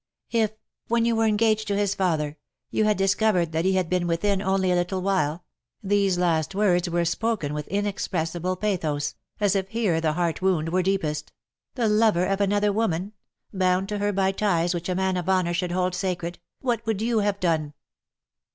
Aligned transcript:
If, 0.31 0.53
when 0.87 1.05
you 1.05 1.15
were 1.15 1.25
engaged 1.27 1.67
to 1.67 1.77
his 1.77 1.93
father, 1.93 2.39
you 2.71 2.85
had 2.85 2.97
dis 2.97 3.13
covered 3.13 3.51
that 3.51 3.65
he 3.65 3.73
had 3.73 3.87
been 3.87 4.07
within 4.07 4.41
only 4.41 4.71
a 4.71 4.75
little 4.75 5.03
while"— 5.03 5.45
these 5.83 6.17
last 6.17 6.55
words 6.55 6.89
were 6.89 7.05
spoken 7.05 7.53
with 7.53 7.67
inexpressible 7.67 8.55
pathos, 8.55 9.13
as 9.39 9.55
if 9.55 9.69
here 9.69 10.01
the 10.01 10.13
heart 10.13 10.41
wound 10.41 10.69
were 10.69 10.81
deepest 10.81 11.31
—"the 11.75 11.87
lover 11.87 12.25
of 12.25 12.41
another 12.41 12.73
woman— 12.73 13.13
bound 13.53 13.87
to 13.89 13.99
her 13.99 14.11
by 14.11 14.31
ties 14.31 14.73
which 14.73 14.89
a 14.89 14.95
man 14.95 15.17
of 15.17 15.29
honour 15.29 15.53
should 15.53 15.71
hold 15.71 15.93
sacred— 15.93 16.39
what 16.61 16.83
would 16.87 16.99
you 16.99 17.19
have 17.19 17.39
done 17.39 17.75